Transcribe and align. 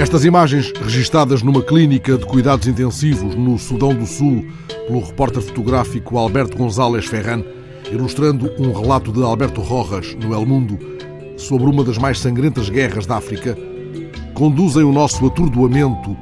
Estas 0.00 0.24
imagens, 0.24 0.72
registadas 0.82 1.42
numa 1.42 1.62
clínica 1.62 2.16
de 2.16 2.24
cuidados 2.24 2.66
intensivos 2.66 3.34
no 3.34 3.58
Sudão 3.58 3.94
do 3.94 4.06
Sul 4.06 4.46
pelo 4.86 5.04
repórter 5.04 5.42
fotográfico 5.42 6.16
Alberto 6.16 6.56
González 6.56 7.04
Ferran, 7.04 7.44
ilustrando 7.92 8.50
um 8.58 8.72
relato 8.72 9.12
de 9.12 9.22
Alberto 9.22 9.60
Rojas 9.60 10.14
no 10.14 10.32
El 10.32 10.46
Mundo 10.46 10.78
sobre 11.36 11.68
uma 11.68 11.84
das 11.84 11.98
mais 11.98 12.18
sangrentas 12.18 12.70
guerras 12.70 13.04
da 13.04 13.18
África, 13.18 13.54
conduzem 14.32 14.84
o 14.84 14.90
nosso 14.90 15.26
atordoamento 15.26 16.16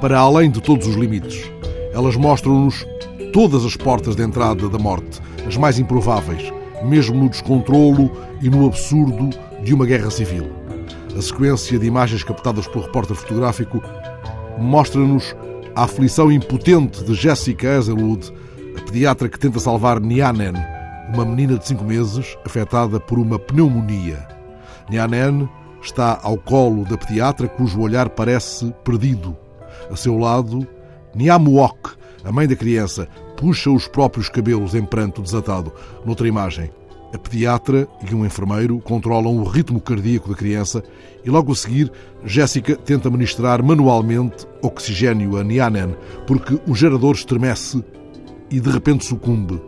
para 0.00 0.16
além 0.16 0.48
de 0.48 0.62
todos 0.62 0.86
os 0.86 0.94
limites. 0.94 1.50
Elas 1.92 2.14
mostram-nos 2.14 2.86
todas 3.32 3.64
as 3.64 3.76
portas 3.76 4.14
de 4.14 4.22
entrada 4.22 4.68
da 4.68 4.78
morte, 4.78 5.20
as 5.44 5.56
mais 5.56 5.80
improváveis, 5.80 6.52
mesmo 6.84 7.16
no 7.16 7.28
descontrolo 7.28 8.12
e 8.40 8.48
no 8.48 8.64
absurdo 8.64 9.28
de 9.60 9.74
uma 9.74 9.86
guerra 9.86 10.08
civil. 10.12 10.64
A 11.16 11.22
sequência 11.22 11.78
de 11.78 11.86
imagens 11.86 12.24
captadas 12.24 12.66
pelo 12.66 12.84
repórter 12.86 13.14
fotográfico 13.14 13.80
mostra-nos 14.58 15.34
a 15.76 15.84
aflição 15.84 16.30
impotente 16.30 17.04
de 17.04 17.14
Jessica 17.14 17.76
Hazelwood, 17.76 18.32
a 18.76 18.80
pediatra 18.80 19.28
que 19.28 19.38
tenta 19.38 19.60
salvar 19.60 20.00
Nianen, 20.00 20.54
uma 21.12 21.24
menina 21.24 21.56
de 21.56 21.68
5 21.68 21.84
meses 21.84 22.36
afetada 22.44 22.98
por 22.98 23.18
uma 23.18 23.38
pneumonia. 23.38 24.26
Nianen 24.90 25.48
está 25.80 26.18
ao 26.20 26.36
colo 26.36 26.84
da 26.84 26.98
pediatra, 26.98 27.46
cujo 27.46 27.80
olhar 27.80 28.08
parece 28.08 28.74
perdido. 28.82 29.36
A 29.90 29.94
seu 29.94 30.18
lado, 30.18 30.66
Niamuok, 31.14 31.90
a 32.24 32.32
mãe 32.32 32.48
da 32.48 32.56
criança, 32.56 33.06
puxa 33.36 33.70
os 33.70 33.86
próprios 33.86 34.28
cabelos 34.28 34.74
em 34.74 34.84
pranto 34.84 35.22
desatado. 35.22 35.72
Noutra 36.04 36.26
imagem, 36.26 36.72
a 37.14 37.18
pediatra 37.18 37.86
e 38.10 38.14
um 38.14 38.26
enfermeiro 38.26 38.80
controlam 38.80 39.36
o 39.38 39.44
ritmo 39.44 39.80
cardíaco 39.80 40.28
da 40.28 40.34
criança 40.34 40.82
e 41.24 41.30
logo 41.30 41.52
a 41.52 41.54
seguir 41.54 41.90
Jéssica 42.24 42.74
tenta 42.74 43.08
ministrar 43.08 43.62
manualmente 43.62 44.46
oxigênio 44.60 45.36
a 45.36 45.44
Nianen 45.44 45.94
porque 46.26 46.58
o 46.66 46.74
gerador 46.74 47.14
estremece 47.14 47.84
e 48.50 48.58
de 48.58 48.68
repente 48.68 49.04
sucumbe. 49.04 49.62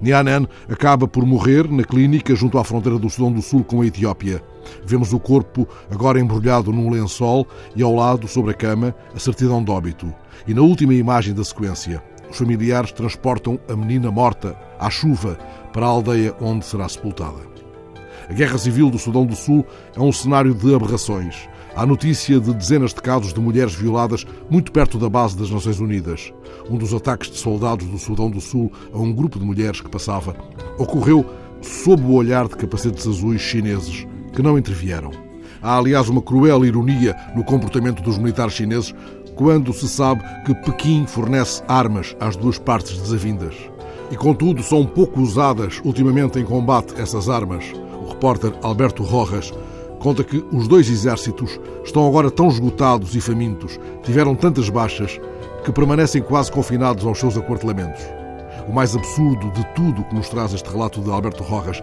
Nianen 0.00 0.46
acaba 0.68 1.08
por 1.08 1.24
morrer 1.24 1.70
na 1.70 1.82
clínica 1.82 2.34
junto 2.34 2.58
à 2.58 2.64
fronteira 2.64 2.98
do 2.98 3.08
Sudão 3.08 3.32
do 3.32 3.40
Sul 3.40 3.64
com 3.64 3.80
a 3.80 3.86
Etiópia. 3.86 4.42
Vemos 4.84 5.12
o 5.12 5.18
corpo 5.18 5.66
agora 5.90 6.20
embrulhado 6.20 6.72
num 6.72 6.90
lençol 6.90 7.46
e 7.74 7.82
ao 7.82 7.94
lado, 7.94 8.28
sobre 8.28 8.50
a 8.50 8.54
cama, 8.54 8.94
a 9.14 9.18
certidão 9.18 9.62
de 9.62 9.70
óbito. 9.70 10.12
E 10.46 10.52
na 10.52 10.62
última 10.62 10.94
imagem 10.94 11.34
da 11.34 11.44
sequência, 11.44 12.02
os 12.32 12.38
familiares 12.38 12.90
transportam 12.92 13.60
a 13.68 13.76
menina 13.76 14.10
morta 14.10 14.56
à 14.78 14.88
chuva 14.88 15.38
para 15.72 15.84
a 15.84 15.88
aldeia 15.88 16.34
onde 16.40 16.64
será 16.64 16.88
sepultada. 16.88 17.52
A 18.28 18.32
Guerra 18.32 18.56
Civil 18.56 18.88
do 18.88 18.98
Sudão 18.98 19.26
do 19.26 19.36
Sul 19.36 19.66
é 19.94 20.00
um 20.00 20.10
cenário 20.10 20.54
de 20.54 20.74
aberrações. 20.74 21.48
Há 21.76 21.84
notícia 21.84 22.40
de 22.40 22.54
dezenas 22.54 22.94
de 22.94 23.02
casos 23.02 23.34
de 23.34 23.40
mulheres 23.40 23.74
violadas 23.74 24.24
muito 24.48 24.72
perto 24.72 24.98
da 24.98 25.08
base 25.08 25.36
das 25.36 25.50
Nações 25.50 25.78
Unidas. 25.78 26.32
Um 26.70 26.78
dos 26.78 26.94
ataques 26.94 27.30
de 27.30 27.38
soldados 27.38 27.86
do 27.86 27.98
Sudão 27.98 28.30
do 28.30 28.40
Sul 28.40 28.72
a 28.92 28.98
um 28.98 29.12
grupo 29.12 29.38
de 29.38 29.44
mulheres 29.44 29.80
que 29.80 29.90
passava 29.90 30.34
ocorreu 30.78 31.26
sob 31.60 32.02
o 32.02 32.14
olhar 32.14 32.48
de 32.48 32.56
capacetes 32.56 33.06
azuis 33.06 33.40
chineses 33.42 34.06
que 34.32 34.42
não 34.42 34.58
intervieram. 34.58 35.31
Há, 35.62 35.76
aliás, 35.76 36.08
uma 36.08 36.20
cruel 36.20 36.64
ironia 36.64 37.16
no 37.36 37.44
comportamento 37.44 38.02
dos 38.02 38.18
militares 38.18 38.54
chineses 38.54 38.94
quando 39.36 39.72
se 39.72 39.88
sabe 39.88 40.22
que 40.44 40.54
Pequim 40.54 41.06
fornece 41.06 41.62
armas 41.68 42.16
às 42.20 42.36
duas 42.36 42.58
partes 42.58 42.98
desavindas. 42.98 43.54
E 44.10 44.16
contudo 44.16 44.62
são 44.62 44.84
pouco 44.84 45.20
usadas 45.20 45.80
ultimamente 45.84 46.38
em 46.38 46.44
combate 46.44 47.00
essas 47.00 47.28
armas. 47.28 47.64
O 48.04 48.08
repórter 48.08 48.52
Alberto 48.62 49.02
Rojas 49.02 49.52
conta 50.00 50.24
que 50.24 50.44
os 50.52 50.66
dois 50.66 50.90
exércitos 50.90 51.60
estão 51.84 52.06
agora 52.06 52.30
tão 52.30 52.48
esgotados 52.48 53.14
e 53.14 53.20
famintos, 53.20 53.78
tiveram 54.02 54.34
tantas 54.34 54.68
baixas, 54.68 55.20
que 55.64 55.70
permanecem 55.70 56.20
quase 56.20 56.50
confinados 56.50 57.06
aos 57.06 57.18
seus 57.18 57.36
aquartelamentos. 57.36 58.02
O 58.68 58.72
mais 58.72 58.96
absurdo 58.96 59.50
de 59.52 59.64
tudo 59.74 60.04
que 60.04 60.14
nos 60.14 60.28
traz 60.28 60.52
este 60.52 60.68
relato 60.68 61.00
de 61.00 61.10
Alberto 61.10 61.44
Rojas 61.44 61.82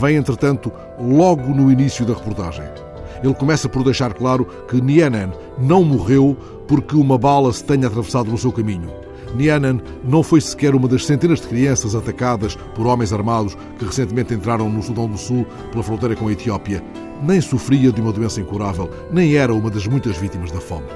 vem, 0.00 0.16
entretanto, 0.16 0.72
logo 0.98 1.54
no 1.54 1.70
início 1.70 2.04
da 2.04 2.14
reportagem. 2.14 2.89
Ele 3.22 3.34
começa 3.34 3.68
por 3.68 3.84
deixar 3.84 4.14
claro 4.14 4.46
que 4.68 4.80
Nienen 4.80 5.32
não 5.58 5.84
morreu 5.84 6.36
porque 6.66 6.96
uma 6.96 7.18
bala 7.18 7.52
se 7.52 7.64
tenha 7.64 7.86
atravessado 7.86 8.30
no 8.30 8.38
seu 8.38 8.52
caminho. 8.52 8.90
Nianen 9.34 9.80
não 10.04 10.22
foi 10.22 10.40
sequer 10.40 10.74
uma 10.74 10.88
das 10.88 11.06
centenas 11.06 11.40
de 11.40 11.48
crianças 11.48 11.94
atacadas 11.94 12.56
por 12.74 12.86
homens 12.86 13.12
armados 13.12 13.56
que 13.78 13.84
recentemente 13.84 14.34
entraram 14.34 14.68
no 14.68 14.82
Sudão 14.82 15.08
do 15.08 15.18
Sul 15.18 15.46
pela 15.70 15.82
fronteira 15.82 16.16
com 16.16 16.28
a 16.28 16.32
Etiópia. 16.32 16.82
Nem 17.22 17.40
sofria 17.40 17.92
de 17.92 18.00
uma 18.00 18.12
doença 18.12 18.40
incurável, 18.40 18.90
nem 19.12 19.36
era 19.36 19.54
uma 19.54 19.70
das 19.70 19.86
muitas 19.86 20.16
vítimas 20.16 20.50
da 20.50 20.60
fome. 20.60 20.86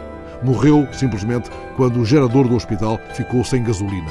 Morreu 0.42 0.86
simplesmente 0.92 1.50
quando 1.76 2.00
o 2.00 2.04
gerador 2.04 2.48
do 2.48 2.56
hospital 2.56 2.98
ficou 3.14 3.44
sem 3.44 3.62
gasolina. 3.62 4.10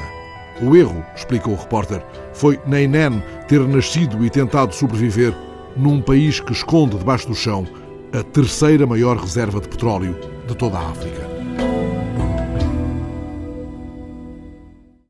O 0.62 0.76
erro, 0.76 1.04
explicou 1.16 1.54
o 1.54 1.58
repórter, 1.58 2.04
foi 2.34 2.60
Neinen 2.66 3.24
ter 3.48 3.60
nascido 3.68 4.24
e 4.24 4.30
tentado 4.30 4.74
sobreviver 4.74 5.34
num 5.76 6.02
país 6.02 6.40
que 6.40 6.54
esconde 6.54 6.98
debaixo 6.98 7.28
do 7.28 7.36
chão 7.36 7.66
a 8.14 8.22
terceira 8.22 8.86
maior 8.86 9.18
reserva 9.18 9.60
de 9.60 9.68
petróleo 9.68 10.16
de 10.48 10.56
toda 10.56 10.78
a 10.78 10.92
África. 10.92 11.33